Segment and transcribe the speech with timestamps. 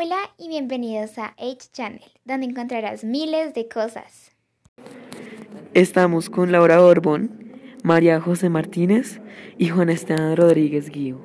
[0.00, 4.30] Hola y bienvenidos a H Channel, donde encontrarás miles de cosas.
[5.74, 9.20] Estamos con Laura Borbón, María José Martínez
[9.56, 11.18] y Juan Esteban Rodríguez Guío.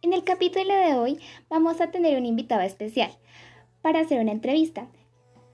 [0.00, 3.10] En el capítulo de hoy vamos a tener un invitado especial
[3.82, 4.86] para hacer una entrevista.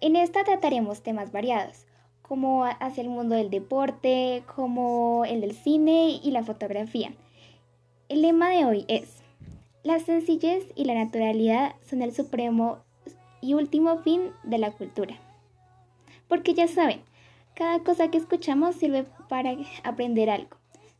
[0.00, 1.86] En esta trataremos temas variados,
[2.22, 7.10] como hacia el mundo del deporte, como el del cine y la fotografía.
[8.08, 9.19] El lema de hoy es
[9.82, 12.78] la sencillez y la naturalidad son el supremo
[13.40, 15.16] y último fin de la cultura.
[16.28, 17.00] Porque ya saben,
[17.54, 20.56] cada cosa que escuchamos sirve para aprender algo.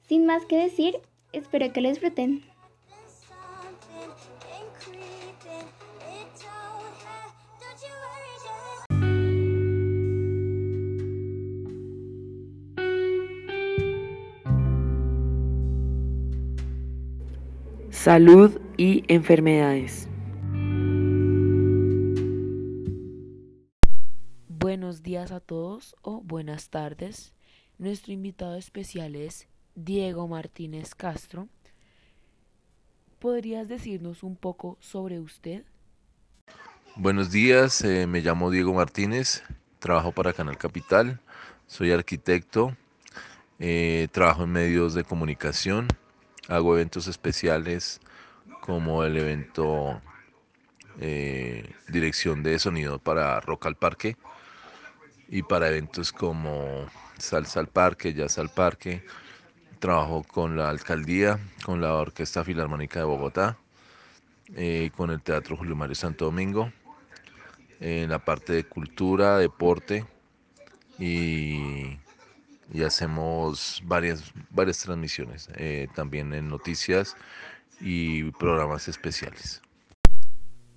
[0.09, 0.99] Sin más que decir,
[1.33, 2.43] espero que lo disfruten.
[17.91, 20.09] Salud y enfermedades.
[24.49, 27.35] Buenos días a todos o buenas tardes.
[27.77, 31.49] Nuestro invitado especial es Diego Martínez Castro.
[33.19, 35.63] ¿Podrías decirnos un poco sobre usted?
[36.97, 39.43] Buenos días, eh, me llamo Diego Martínez,
[39.79, 41.21] trabajo para Canal Capital,
[41.67, 42.75] soy arquitecto,
[43.59, 45.87] eh, trabajo en medios de comunicación,
[46.49, 48.01] hago eventos especiales
[48.71, 50.01] como el evento
[51.01, 54.17] eh, Dirección de Sonido para Rock al Parque
[55.29, 56.87] y para eventos como
[57.19, 59.05] Salsa al Parque, Jazz al Parque.
[59.81, 63.59] Trabajo con la alcaldía, con la Orquesta Filarmónica de Bogotá,
[64.55, 66.71] eh, con el Teatro Julio Mario Santo Domingo,
[67.81, 70.07] en la parte de cultura, deporte
[70.97, 71.99] y
[72.73, 77.17] y hacemos varias, varias transmisiones, eh, también en noticias
[77.81, 79.63] y programas especiales.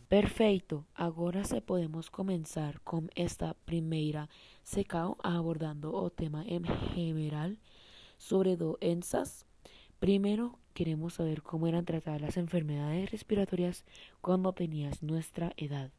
[0.07, 4.29] Perfecto, ahora se podemos comenzar con esta primera
[4.61, 7.57] secao abordando o tema en general
[8.17, 9.47] sobre doenças.
[9.99, 13.85] Primero queremos saber cómo eran tratadas las enfermedades respiratorias
[14.21, 15.89] cuando tenías nuestra edad.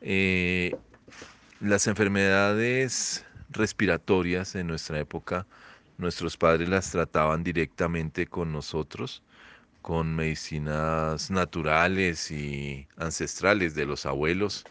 [0.00, 0.74] Eh,
[1.60, 5.46] las enfermedades respiratorias en nuestra época,
[5.98, 9.22] nuestros padres las trataban directamente con nosotros,
[9.82, 14.64] con medicinas naturales y ancestrales de los abuelos.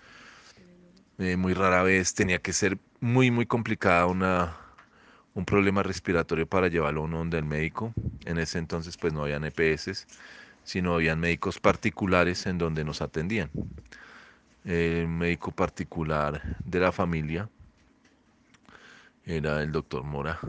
[1.19, 4.57] Eh, muy rara vez tenía que ser muy, muy complicada una,
[5.35, 7.93] un problema respiratorio para llevarlo a uno donde el médico.
[8.25, 10.07] En ese entonces pues no habían EPS,
[10.63, 13.51] sino habían médicos particulares en donde nos atendían.
[14.63, 17.49] El médico particular de la familia
[19.25, 20.39] era el doctor Mora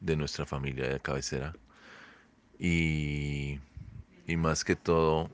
[0.00, 1.54] de nuestra familia de cabecera
[2.58, 3.60] y,
[4.36, 5.30] más que todo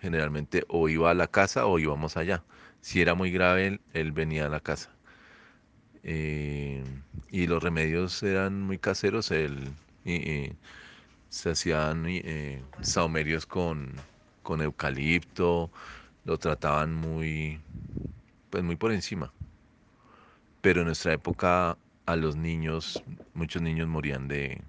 [0.00, 2.44] generalmente o iba a la casa o íbamos allá.
[2.80, 4.90] Si era muy grave él, venía a la casa.
[6.02, 6.84] Eh,
[7.28, 9.72] y los remedios eran muy caseros él
[11.28, 12.62] se hacían eh,
[13.48, 14.04] con,
[14.42, 15.70] con eucalipto
[16.24, 17.60] lo trataban muy
[18.50, 19.32] pues muy por encima.
[20.60, 23.02] Pero en nuestra época a los niños,
[23.34, 24.62] muchos niños morían de,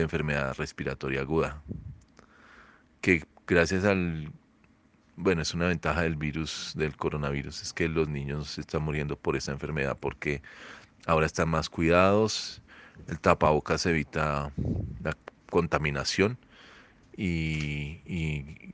[0.00, 1.60] enfermedad respiratoria aguda,
[3.00, 4.32] que gracias al,
[5.16, 9.36] bueno, es una ventaja del virus, del coronavirus, es que los niños están muriendo por
[9.36, 10.42] esa enfermedad porque
[11.06, 12.62] ahora están más cuidados,
[13.08, 14.52] el tapabocas evita
[15.02, 15.16] la
[15.50, 16.38] contaminación
[17.16, 18.00] y,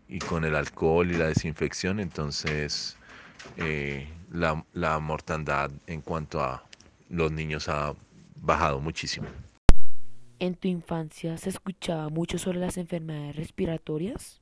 [0.08, 2.96] y con el alcohol y la desinfección, entonces
[3.56, 6.64] eh, la, la mortandad en cuanto a
[7.08, 7.94] los niños ha
[8.36, 9.28] bajado muchísimo.
[10.38, 14.40] ¿En tu infancia se escuchaba mucho sobre las enfermedades respiratorias?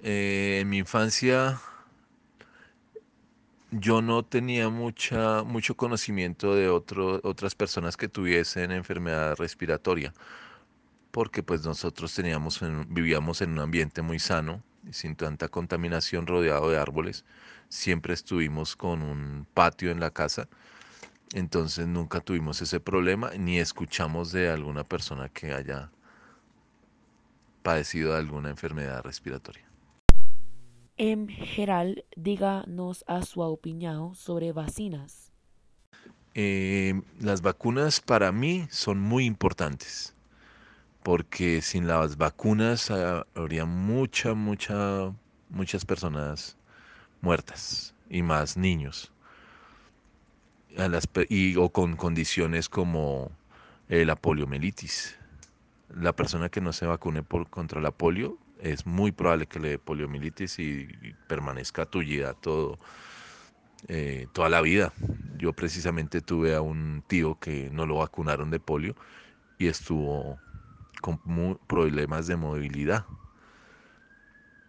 [0.00, 1.60] Eh, en mi infancia
[3.70, 10.14] yo no tenía mucha, mucho conocimiento de otras personas que tuviesen enfermedad respiratoria,
[11.10, 16.78] porque pues nosotros teníamos, vivíamos en un ambiente muy sano, sin tanta contaminación, rodeado de
[16.78, 17.24] árboles
[17.68, 20.48] siempre estuvimos con un patio en la casa,
[21.36, 25.90] entonces nunca tuvimos ese problema ni escuchamos de alguna persona que haya
[27.62, 29.66] padecido de alguna enfermedad respiratoria.
[30.96, 35.30] En general, díganos a su opinión sobre vacinas.
[36.32, 40.14] Eh, las vacunas para mí son muy importantes
[41.02, 45.12] porque sin las vacunas ah, habría mucha, mucha,
[45.50, 46.56] muchas personas
[47.20, 49.12] muertas y más niños.
[51.28, 53.30] Y, o con condiciones como
[53.88, 55.16] eh, la poliomielitis.
[55.88, 59.68] La persona que no se vacune por, contra la polio es muy probable que le
[59.70, 60.88] dé poliomielitis y,
[61.26, 62.78] permanezca tullida todo,
[63.88, 64.92] eh, toda la vida.
[65.38, 68.96] Yo precisamente tuve a un tío que no lo vacunaron de polio
[69.58, 70.38] y estuvo
[71.00, 71.18] con
[71.66, 73.06] problemas de movilidad.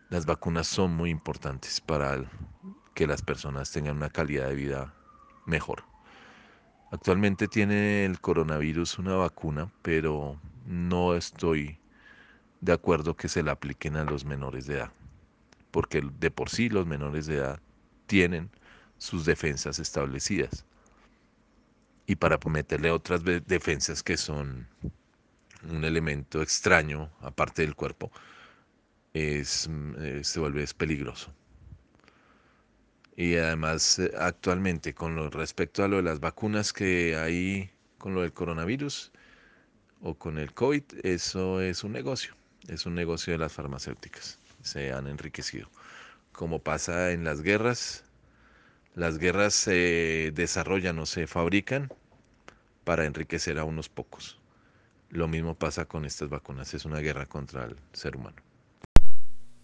[0.09, 2.23] Las vacunas son muy importantes para
[2.93, 4.93] que las personas tengan una calidad de vida
[5.45, 5.96] mejor.
[6.89, 11.79] Actualmente tiene el coronavirus una vacuna, pero no estoy
[12.61, 14.91] de acuerdo que se la apliquen a los menores de edad,
[15.71, 17.59] porque de por sí los menores de edad
[18.05, 18.49] tienen
[18.97, 20.65] sus defensas establecidas.
[22.05, 24.67] Y para meterle otras defensas que son
[25.69, 28.11] un elemento extraño, aparte del cuerpo,
[29.13, 29.69] es,
[29.99, 31.33] eh, se vuelve peligroso.
[33.17, 38.13] Y además, eh, actualmente, con lo, respecto a lo de las vacunas que hay con
[38.13, 39.11] lo del coronavirus
[40.01, 42.35] o con el COVID, eso es un negocio,
[42.67, 45.67] es un negocio de las farmacéuticas, se han enriquecido.
[46.31, 48.03] Como pasa en las guerras,
[48.93, 51.89] las guerras se desarrollan o se fabrican
[52.83, 54.39] para enriquecer a unos pocos.
[55.09, 58.37] Lo mismo pasa con estas vacunas, es una guerra contra el ser humano.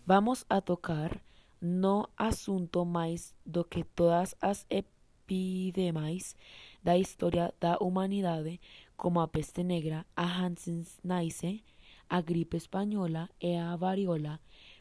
[0.08, 1.22] Vamos a tocar
[1.64, 6.36] no asunto mais do que todas as epidemias
[6.84, 8.60] da história da humanidade,
[8.98, 11.64] como a peste negra, a Hanseníase,
[12.10, 14.40] a gripe espanhola e a variola,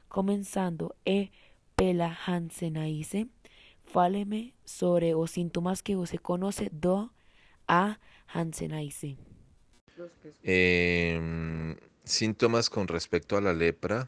[0.08, 1.30] começando e.
[1.74, 3.30] Pela Hanseníase,
[3.82, 7.10] fáleme sobre os sintomas que você conhece do
[7.66, 7.96] a
[8.32, 9.16] Hanseníase.
[10.44, 11.18] Eh,
[12.04, 14.06] síntomas con respecto a la lepra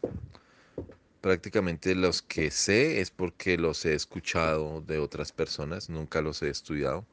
[1.25, 6.51] prácticamente los que sé es porque los he escuchado de otras personas, nunca los he
[6.51, 7.07] estudiado.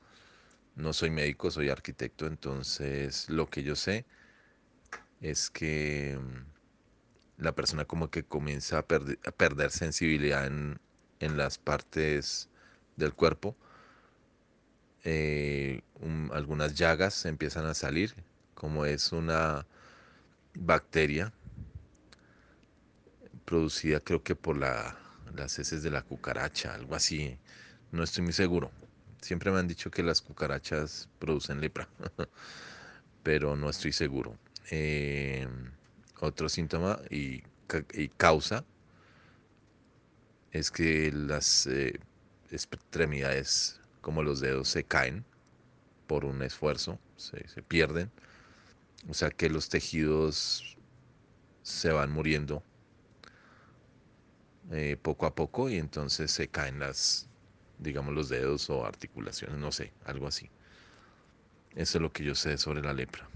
[0.76, 4.04] No soy médico, soy arquitecto, entonces lo que yo sé
[5.22, 10.78] es que mm, la persona como que comienza a, perder sensibilidad en,
[11.38, 12.50] las partes
[12.98, 13.56] del cuerpo.
[15.06, 15.84] Eh,
[16.34, 18.14] algunas llagas empiezan a salir,
[18.56, 19.66] como es una
[20.54, 21.32] bacteria
[23.52, 24.98] producida creo que por la,
[25.36, 27.38] las heces de la cucaracha, algo así.
[27.92, 28.72] No estoy muy seguro.
[29.20, 31.90] Siempre me han dicho que las cucarachas producen lepra,
[33.24, 34.38] pero no estoy seguro.
[34.72, 35.46] Eh,
[36.22, 37.44] otro síntoma y,
[38.16, 38.64] causa
[40.54, 42.00] es que las eh,
[42.52, 45.26] extremidades como los dedos se caen
[46.08, 48.10] por un esfuerzo, se pierden.
[49.10, 50.78] O sea que los tejidos
[51.64, 52.64] se van muriendo
[54.70, 57.28] eh, poco a poco y entonces se caen las,
[57.80, 60.50] digamos, los dedos o articulaciones, no sé, algo así.
[61.76, 63.28] Eso es lo que yo sé sobre la lepra.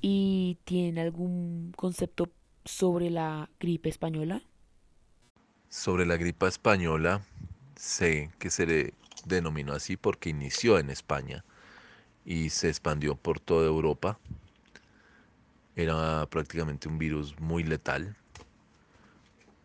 [0.00, 2.30] ¿Y tiene algún concepto
[2.64, 4.42] sobre la gripe española?
[5.70, 7.22] Sobre la gripe española,
[7.74, 8.94] sé que se le
[9.24, 11.44] denominó así porque inició en España
[12.24, 14.18] y se expandió por toda Europa.
[15.74, 18.16] Era prácticamente un virus muy letal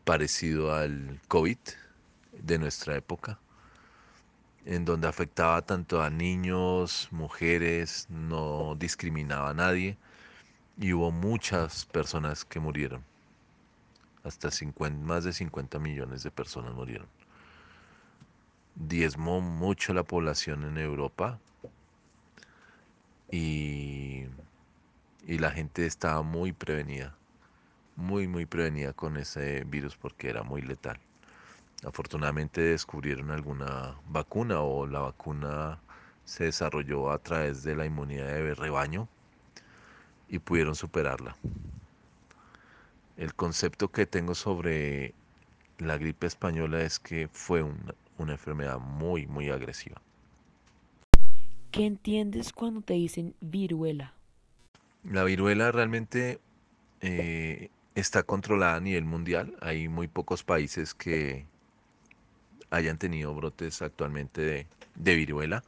[0.09, 1.59] parecido al COVID
[2.31, 3.37] de nuestra época,
[4.65, 9.99] en donde afectaba tanto a niños, mujeres, no discriminaba a nadie
[10.79, 13.03] y hubo muchas personas que murieron.
[14.23, 17.07] Hasta 50, más de 50 millones de personas murieron.
[18.73, 21.39] Diezmó mucho la población en Europa
[23.29, 24.25] y,
[25.27, 27.18] y la gente estaba muy prevenida
[27.99, 30.97] muy, muy prevenida con ese virus porque era muy letal.
[31.85, 35.79] Afortunadamente descubrieron alguna vacuna o la vacuna
[36.25, 39.07] se desarrolló a través de la inmunidad de rebaño
[40.29, 41.35] y pudieron superarla.
[43.17, 45.13] El concepto que tengo sobre
[45.77, 50.01] la gripe española es que fue una, una enfermedad muy, muy agresiva.
[51.71, 54.13] ¿Qué entiendes cuando te dicen viruela?
[55.03, 56.39] La viruela realmente
[57.01, 59.55] eh, está controlada a nivel mundial.
[59.61, 61.45] Hay muy pocos países que
[62.71, 65.63] hayan tenido brotes actualmente de, viruela.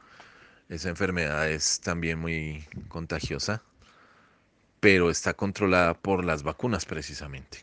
[0.68, 3.62] Esa enfermedad es también muy contagiosa,
[4.80, 7.58] pero está controlada por las vacunas precisamente.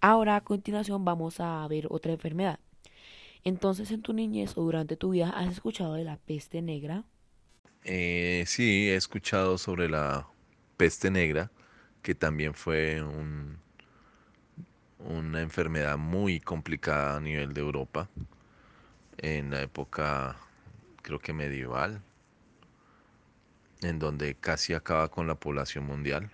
[0.00, 2.60] Ahora a continuación vamos a ver otra enfermedad.
[3.42, 7.04] Entonces en tu niñez o durante tu vida has escuchado de la peste negra?
[7.84, 10.28] Eh, sí, he escuchado sobre la
[10.76, 11.50] peste negra
[12.02, 13.58] que también fue un,
[14.98, 18.08] una enfermedad muy complicada a nivel de Europa
[19.18, 20.36] en la época
[21.02, 22.02] creo que medieval
[23.82, 26.30] en donde casi acaba con la población mundial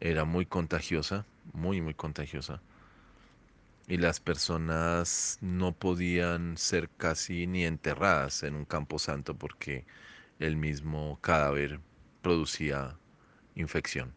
[0.00, 2.60] era muy contagiosa, muy, muy contagiosa.
[3.88, 9.86] Y las personas no podían ser casi ni enterradas en un campo santo porque
[10.38, 11.80] el mismo cadáver
[12.20, 12.98] producía
[13.54, 14.15] infección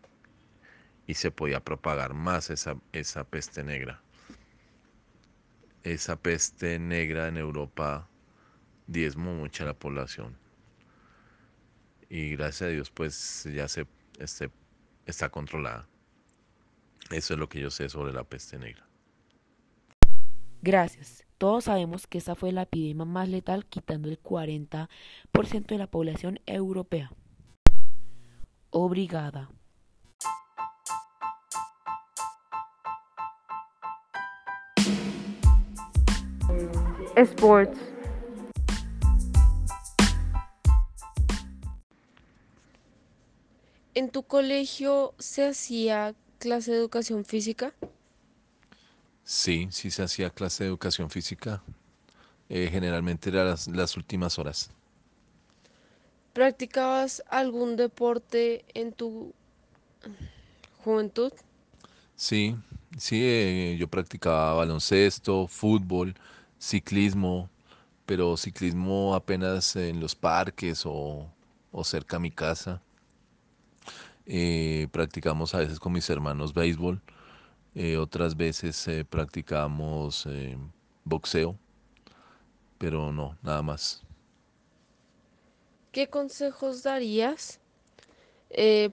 [1.09, 3.99] y se podía propagar más esa, esa peste negra.
[5.81, 8.07] Esa peste negra en Europa
[8.85, 10.37] diezmó mucho a la población.
[12.09, 13.87] Y gracias a Dios pues ya se
[14.19, 14.51] este,
[15.07, 15.87] está controlada.
[17.09, 18.87] Eso es lo que yo sé sobre la peste negra.
[20.61, 21.25] Gracias.
[21.39, 24.87] Todos sabemos que esa fue la epidemia más letal, quitando el 40%
[25.65, 27.11] de la población europea.
[28.69, 29.49] Obrigada.
[37.19, 37.77] Sports.
[43.93, 47.73] ¿En tu colegio se hacía clase de educación física?
[49.25, 51.61] Sí, sí se hacía clase de educación física.
[52.47, 54.71] Eh, generalmente eran las, las últimas horas.
[56.31, 59.33] ¿Practicabas algún deporte en tu
[60.83, 61.33] juventud?
[62.15, 62.55] Sí,
[62.97, 66.15] sí, eh, yo practicaba baloncesto, fútbol,
[66.59, 67.49] ciclismo,
[68.05, 71.31] pero ciclismo apenas en los parques o,
[71.71, 72.81] o cerca a mi casa.
[74.25, 77.01] Eh, practicamos a veces con mis hermanos béisbol,
[77.73, 80.27] eh, otras veces eh, practicamos
[81.03, 81.57] boxeo,
[82.77, 84.03] pero no, nada más.
[85.91, 87.59] ¿Qué consejos darías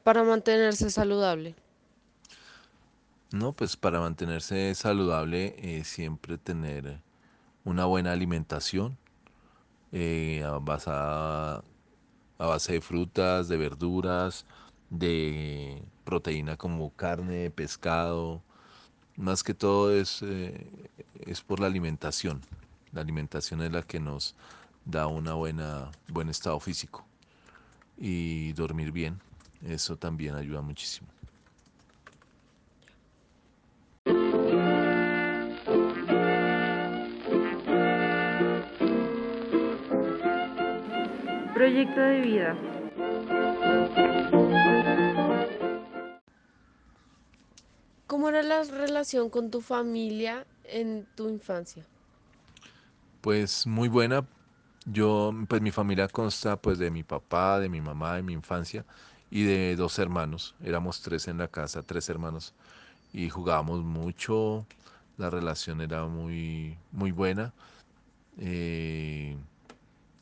[0.02, 1.54] para mantenerse saludable?
[3.32, 7.02] No, pues para mantenerse saludable, siempre tener
[7.66, 8.96] una buena alimentación
[9.90, 11.64] eh, basada
[12.38, 14.46] a base de frutas, de verduras,
[14.88, 18.40] de proteína como carne, pescado.
[19.16, 20.66] Más que todo es, eh,
[21.26, 22.40] es por la alimentación.
[22.92, 24.36] La alimentación es la que nos
[24.84, 27.04] da buena, buen estado físico.
[27.98, 29.20] Y dormir bien,
[29.62, 31.15] eso también ayuda muchísimo.
[41.66, 42.56] Proyecto de vida.
[48.06, 51.84] ¿Cómo era la relación con tu familia en tu infancia?
[53.20, 54.24] Pues muy buena.
[54.84, 58.84] Yo, pues mi familia consta pues de mi papá, de mi mamá, de mi infancia
[59.28, 60.54] y de dos hermanos.
[60.62, 62.54] Éramos tres en la casa, tres hermanos
[63.12, 64.68] y jugábamos mucho.
[65.16, 67.52] La relación era muy, muy buena.
[68.38, 69.36] eh,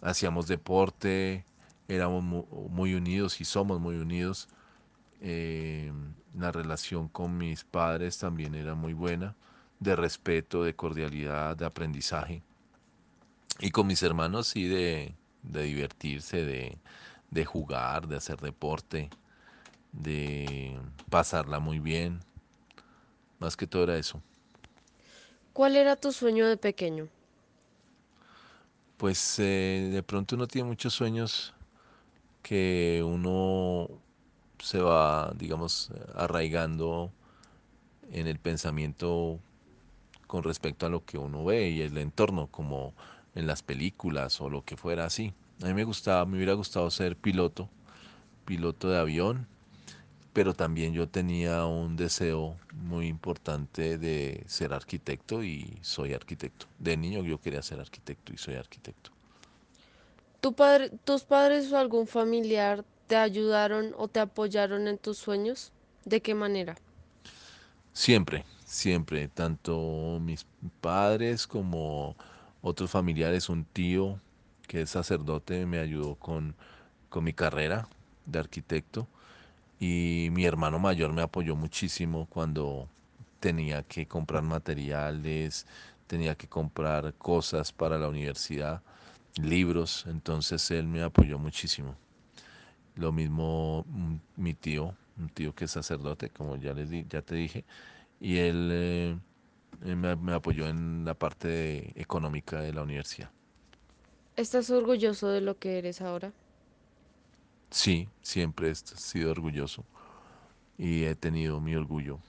[0.05, 1.47] hacíamos deporte,
[1.89, 4.49] éramos mu- muy unidos y somos muy unidos.
[5.23, 5.93] eh,
[6.35, 9.37] la relación con mis padres también era muy buena,
[9.81, 12.45] de respeto, de cordialidad, de aprendizaje.
[13.61, 16.79] Y con mis hermanos sí de, de divertirse, de,
[17.31, 19.13] de jugar, de hacer deporte,
[19.93, 20.79] de
[21.11, 22.21] pasarla muy bien.
[23.39, 24.23] Más que todo era eso.
[25.55, 27.09] ¿Cuál era tu sueño de pequeño?
[28.97, 31.53] Pues eh, de pronto uno tiene muchos sueños
[32.43, 33.89] que uno
[34.59, 37.11] se va, digamos, arraigando
[38.13, 39.41] en el pensamiento
[40.27, 42.95] con respecto a lo que uno ve y el entorno, como
[43.35, 45.35] en las películas o lo que fuera así.
[45.63, 47.69] A mí me gustaba, me hubiera gustado ser piloto,
[48.45, 49.47] piloto de avión,
[50.35, 56.67] pero también yo tenía un deseo muy importante de ser arquitecto y soy arquitecto.
[56.81, 59.11] De niño yo quería ser arquitecto y soy arquitecto.
[60.41, 65.71] ¿Tu padre, tus padres o algún familiar te ayudaron o te apoyaron en tus sueños?
[66.05, 66.75] ¿De qué manera?
[67.93, 70.47] Siempre, siempre, tanto mis
[70.81, 72.17] padres como
[72.61, 74.19] otros familiares, un tío
[74.67, 76.57] que es sacerdote me ayudó con,
[77.09, 77.87] con mi carrera
[78.27, 79.07] de arquitecto
[79.81, 82.89] y mi hermano mayor me apoyó muchísimo cuando
[83.41, 85.67] tenía que comprar materiales,
[86.07, 88.83] tenía que comprar cosas para la universidad,
[89.43, 91.97] libros, entonces él me apoyó muchísimo.
[92.97, 97.23] Lo mismo mm, mi tío, un tío que es sacerdote, como ya les di- ya
[97.23, 97.65] te dije,
[98.21, 99.19] y él eh,
[99.85, 103.31] eh, me, apoyó en la parte económica de la universidad.
[104.37, 106.33] ¿Estás orgulloso de lo que eres ahora?
[107.75, 109.85] Sí, siempre he sido orgulloso
[110.79, 112.21] y he tenido mi orgullo.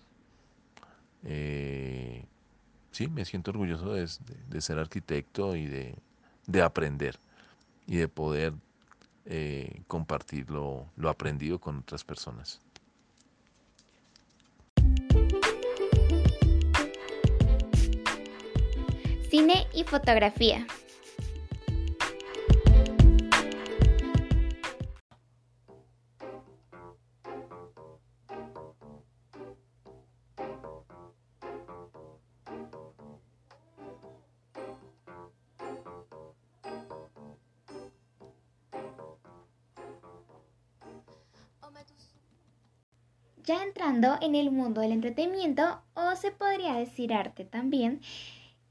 [1.23, 2.25] Eh,
[2.89, 4.07] sí, me siento orgulloso de,
[4.59, 7.19] ser arquitecto y de, aprender
[7.85, 8.53] y de poder
[9.25, 12.59] eh, compartir lo, lo aprendido con otras personas.
[19.29, 20.65] Cine y fotografía.
[43.87, 48.01] En el mundo del entretenimiento, o se podría decir arte también,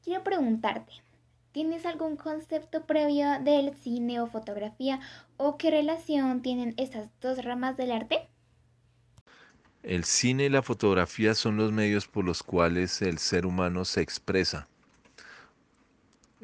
[0.03, 0.93] quiero preguntarte,
[1.53, 4.99] ¿tienes algún concepto previo del cine o fotografía
[5.37, 8.29] o qué relación tienen estas dos ramas del arte?
[9.85, 14.01] El cine y la fotografía son los medios por los cuales el ser humano se
[14.01, 14.67] expresa,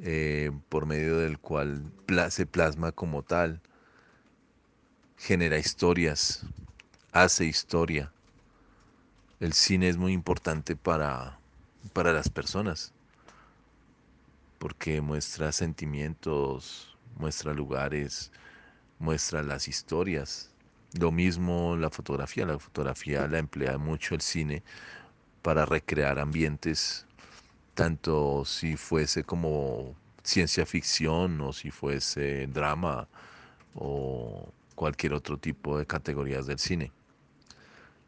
[0.01, 1.91] eh, por medio del cual
[2.29, 3.61] se plasma como tal,
[5.17, 6.47] genera historias,
[7.11, 8.13] hace historia
[9.41, 11.39] el cine es muy importante para,
[11.95, 12.93] para las personas,
[14.59, 18.31] porque muestra sentimientos, muestra lugares,
[18.99, 20.51] muestra las historias.
[20.99, 24.63] Lo mismo la fotografía, la fotografía la emplea mucho el cine
[25.41, 27.07] para recrear ambientes,
[27.75, 33.09] tanto si fuese como ciencia ficción o si fuese drama
[33.75, 36.93] o cualquier otro tipo de categorías del cine.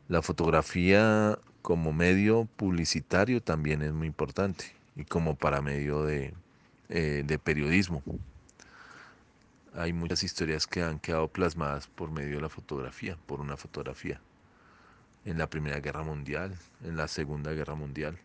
[0.08, 4.64] La fotografía como medio publicitario también es muy importante
[4.96, 6.34] y como para medio de,
[6.88, 8.02] eh, de periodismo.
[9.74, 14.20] Hay muchas historias que han quedado plasmadas por medio de la fotografía, por una fotografía.
[15.24, 18.18] En la Primera Guerra Mundial, en la Segunda Guerra Mundial.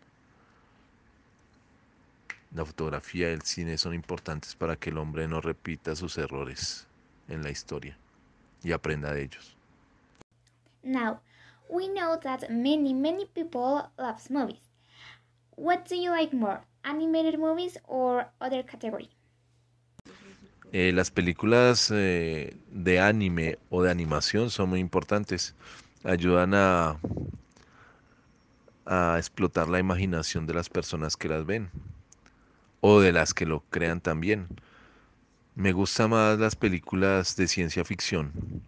[2.54, 6.86] La fotografía y el cine son importantes para que el hombre no repita sus errores
[7.28, 7.96] en la historia
[8.62, 9.56] y aprenda de ellos.
[10.82, 11.20] Now,
[11.68, 14.60] we know that many, many people love movies.
[15.56, 19.10] What do you like more, animated movies or other category?
[20.72, 25.54] Eh, las películas eh, de anime o de animación son muy importantes.
[26.04, 26.98] Ayudan a,
[28.86, 31.70] a explotar la imaginación de las personas que las ven
[32.80, 34.46] o de las que lo crean también.
[35.54, 38.62] Me gustan más las películas de ciencia ficción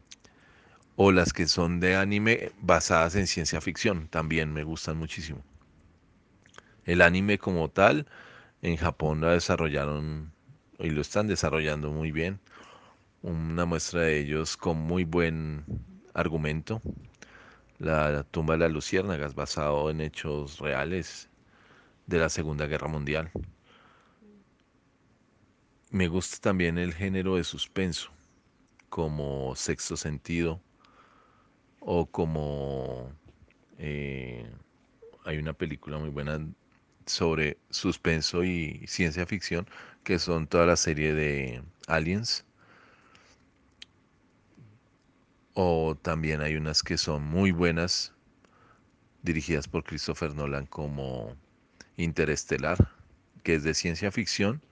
[1.02, 5.42] o las que son de anime basadas en ciencia ficción, también me gustan muchísimo.
[6.84, 8.06] El anime como tal,
[8.60, 10.30] en Japón lo desarrollaron
[10.78, 12.38] y lo están desarrollando muy bien.
[13.22, 15.64] Una muestra de ellos con muy buen
[16.12, 16.82] argumento.
[17.78, 21.30] La tumba de las luciérnagas, basado en hechos reales
[22.04, 23.30] de la Segunda Guerra Mundial.
[25.90, 28.10] Me gusta también el género de suspenso,
[28.90, 30.60] como Sexto Sentido,
[31.80, 33.10] o como
[33.78, 34.46] eh,
[35.24, 36.40] hay una película muy buena
[37.06, 39.66] sobre suspenso y ciencia ficción,
[40.04, 42.44] que son toda la serie de Aliens.
[45.54, 48.14] O también hay unas que son muy buenas,
[49.22, 51.36] dirigidas por Christopher Nolan, como
[51.96, 52.92] Interestelar,
[53.42, 54.62] que es de ciencia ficción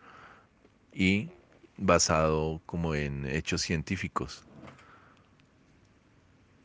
[0.93, 1.31] y
[1.77, 4.48] basado como en hechos científicos.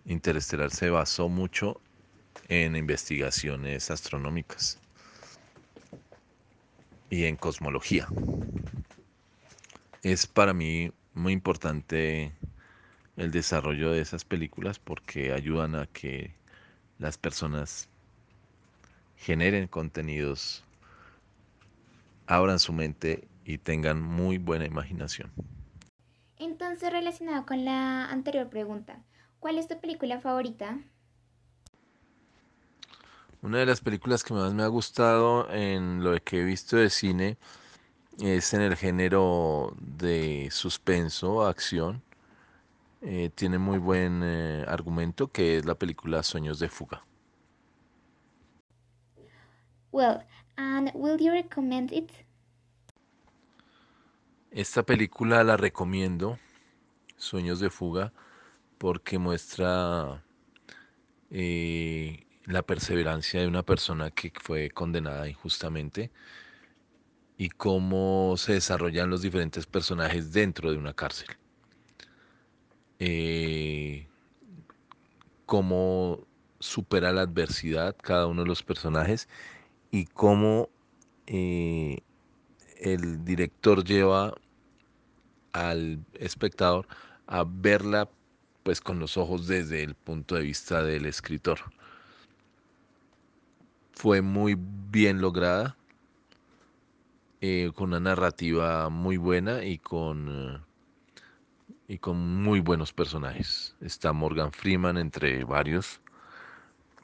[0.06, 1.80] Interestelar se basó mucho
[2.50, 4.80] en investigaciones astronómicas
[7.10, 8.08] y en cosmología.
[10.02, 12.34] Es para mí muy importante
[13.16, 16.34] el desarrollo de esas películas porque ayudan a que
[17.00, 17.88] las personas
[19.16, 20.64] generen contenidos,
[22.28, 25.32] abran su mente y tengan muy buena imaginación.
[26.38, 29.02] Entonces, relacionado con la anterior pregunta,
[29.44, 30.80] ¿Cuál es tu película favorita?
[33.42, 36.90] Una de las películas que más me ha gustado en lo que he visto de
[36.90, 37.38] cine
[38.22, 42.02] es en el género de suspenso, acción.
[43.02, 47.04] Eh, tiene muy buen eh, argumento que es la película Sueños de Fuga.
[49.92, 50.24] Well,
[50.56, 52.10] and will you recommend it?
[54.52, 56.40] Esta película la recomiendo,
[57.18, 58.14] Sueños de Fuga
[58.84, 60.22] porque muestra
[61.32, 66.12] eh, la perseverancia de una persona que fue condenada injustamente
[67.38, 71.30] y cómo se desarrollan los diferentes personajes dentro de una cárcel.
[73.00, 74.06] Eh,
[75.46, 76.28] cómo
[76.60, 79.30] supera la adversidad cada uno de los personajes
[79.92, 80.68] y cómo
[81.28, 82.00] eh,
[82.82, 84.34] el director lleva
[85.54, 86.86] al espectador
[87.28, 88.10] a verla
[88.64, 91.60] pues con los ojos desde el punto de vista del escritor.
[93.94, 95.78] Fue muy bien lograda.
[97.46, 100.66] eh, con una narrativa muy buena y con,
[101.90, 103.76] y con muy buenos personajes.
[103.82, 106.00] Está Morgan Freeman entre varios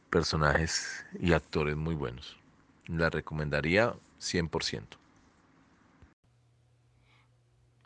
[0.09, 2.37] personajes y actores muy buenos.
[2.87, 4.97] La recomendaría 100%.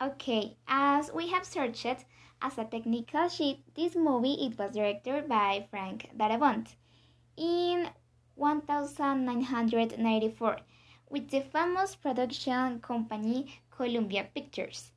[0.00, 2.04] Okay, as we have searched
[2.44, 6.74] as a technical sheet, this movie it was directed by Frank Darabont
[7.38, 7.88] in
[8.36, 10.58] 1994
[11.08, 14.92] with the famous production company Columbia Pictures,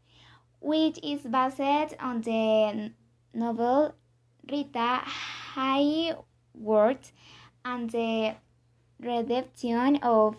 [0.59, 2.91] which is based on the
[3.33, 3.95] novel
[4.51, 5.01] Rita
[5.55, 7.13] Hayworth
[7.63, 8.35] and the
[8.99, 10.35] redemption of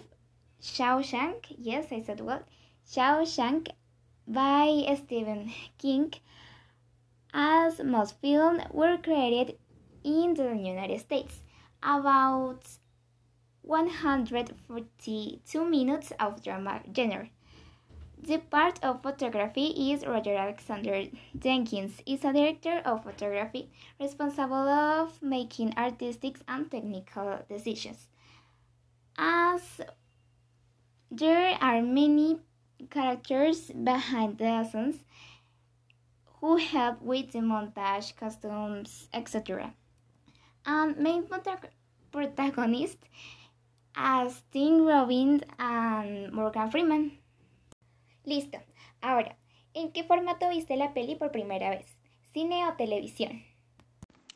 [0.60, 2.42] Shawshank, yes, I said well,
[2.86, 3.68] Shawshank
[4.26, 6.12] by Stephen King,
[7.32, 9.58] as most films were created
[10.04, 11.42] in the United States.
[11.82, 12.66] About
[13.62, 17.28] 142 minutes of drama genre.
[18.20, 21.04] The part of photography is Roger Alexander
[21.38, 28.08] Jenkins, is a director of photography responsible of making artistic and technical decisions.
[29.16, 29.80] As
[31.10, 32.40] there are many
[32.90, 35.04] characters behind the scenes
[36.40, 39.72] who help with the montage, costumes, etc.
[40.64, 41.24] And main
[42.12, 42.98] protagonist
[43.94, 47.18] as Tim Robbins and Morgan Freeman.
[48.24, 48.58] Listo.
[49.00, 49.36] Ahora,
[49.74, 51.86] ¿en qué formato viste la peli por primera vez?
[52.32, 53.42] ¿Cine o televisión?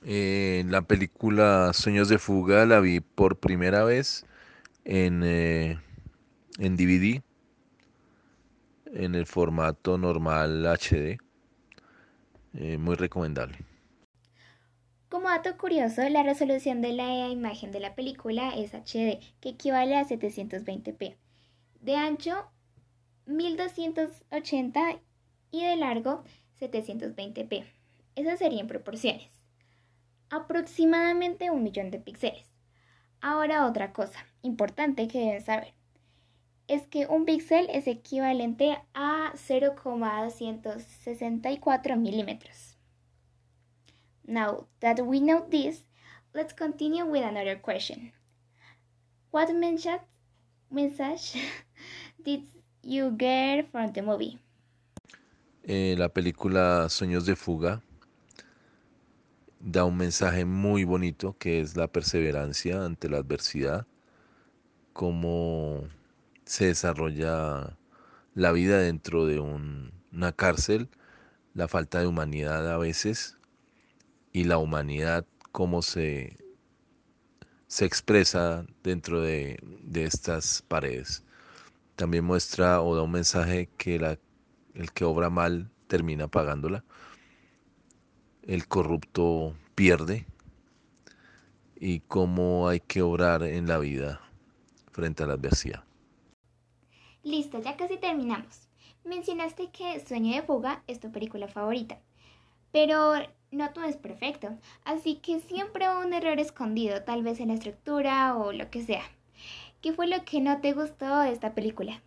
[0.04, 4.26] Eh, la película Sueños de Fuga la vi por primera vez
[4.84, 5.78] en, eh,
[6.58, 7.22] en DVD,
[8.86, 11.18] en el formato normal HD.
[12.54, 13.58] Eh, muy recomendable.
[15.08, 19.96] Como dato curioso, la resolución de la imagen de la película es HD, que equivale
[19.96, 21.16] a 720p.
[21.80, 22.50] De ancho,
[23.26, 25.00] 1280
[25.50, 26.24] y de largo,
[26.60, 27.66] 720p.
[28.16, 29.30] Esas serían proporciones.
[30.30, 32.50] Aproximadamente un millón de píxeles.
[33.20, 35.74] Ahora otra cosa importante que deben saber
[36.68, 42.76] es que un píxel es equivalente a 0,264 milímetros.
[44.24, 45.84] Now that we know this,
[46.34, 48.12] let's continue with another question.
[49.30, 49.48] What
[50.70, 51.34] message,
[52.24, 52.44] did
[52.82, 54.38] you get from the movie?
[55.64, 57.82] Eh, la película Sueños de Fuga
[59.60, 63.86] da un mensaje muy bonito que es la perseverancia ante la adversidad,
[64.92, 65.84] cómo
[66.52, 67.78] se desarrolla
[68.34, 70.90] la vida dentro de una cárcel,
[71.54, 73.38] la falta de humanidad a veces
[74.34, 76.36] y la humanidad cómo se,
[77.68, 81.24] se expresa dentro de, de, estas paredes.
[81.96, 84.18] También muestra o da un mensaje que la,
[84.74, 86.84] el que obra mal termina pagándola,
[88.42, 90.26] el corrupto pierde
[91.76, 94.20] y cómo hay que obrar en la vida
[94.90, 95.84] frente a la adversidad.
[97.24, 98.68] Listo, ya casi terminamos.
[99.04, 101.98] Mencionaste que Sueño de Fuga es tu película favorita,
[102.72, 103.14] pero
[103.52, 104.48] no todo es perfecto,
[104.84, 108.84] así que siempre hubo un error escondido, tal vez en la estructura o lo que
[108.84, 109.04] sea.
[109.80, 112.00] ¿Qué fue lo que no te gustó de esta película?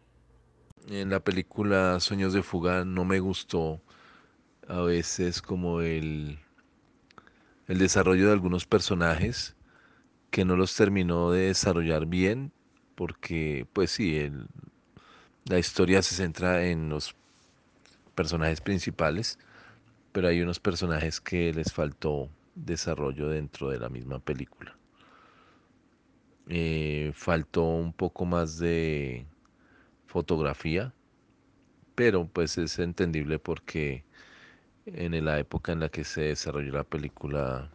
[0.89, 3.81] En la película Sueños de Fuga no me gustó
[4.67, 6.39] a veces como el,
[7.67, 9.55] el desarrollo de algunos personajes
[10.29, 12.51] que no los terminó de desarrollar bien
[12.95, 14.47] porque pues sí, el,
[15.45, 17.15] la historia se centra en los
[18.15, 19.37] personajes principales
[20.15, 24.73] pero hay unos personajes que les faltó desarrollo dentro de la misma película.
[26.47, 29.25] Eh, faltó un poco más de
[30.05, 30.93] fotografía,
[31.95, 34.05] pero pues es entendible porque
[34.85, 37.69] en la época en la que se desarrolló la película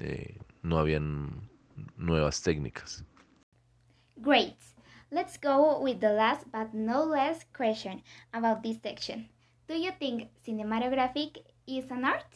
[0.00, 1.30] eh, no habían
[1.96, 3.04] nuevas técnicas.
[4.16, 4.75] Great.
[5.10, 9.28] Let's go with the last but no less question about this section.
[9.68, 12.26] Do you think cinematographic is an art?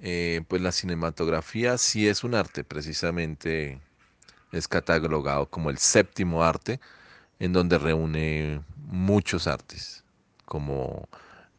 [0.00, 3.80] Eh, pues la cinematografía sí es un arte, precisamente
[4.50, 6.80] es catalogado como el séptimo arte,
[7.38, 10.04] en donde reúne muchos artes,
[10.44, 11.08] como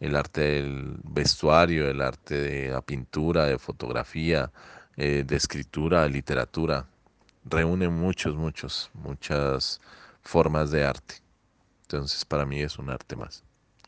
[0.01, 4.51] el arte del vestuario, el arte de la pintura, de fotografía,
[4.97, 6.85] eh, de escritura, de literatura.
[7.45, 9.81] Reúne muchos, muchos, muchas
[10.21, 11.15] formas de arte.
[11.83, 13.43] Entonces para mí es un arte más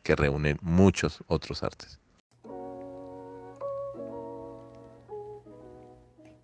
[0.06, 2.00] que reúnen muchos otros artes.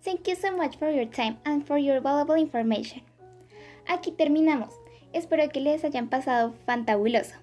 [0.04, 3.02] Thank you so much for your time and for your valuable information.
[3.86, 4.74] Aquí terminamos.
[5.12, 7.36] Espero que les hayan pasado fantabuloso.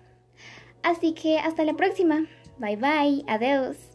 [0.83, 2.27] Así que hasta la próxima.
[2.57, 3.88] Bye bye, adiós.